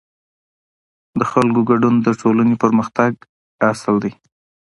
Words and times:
د 1.19 1.21
خلکو 1.31 1.61
ګډون 1.69 1.95
د 2.01 2.07
ټولنې 2.21 2.55
پرمختګ 2.63 3.11
اصل 3.71 3.95
دی 4.03 4.11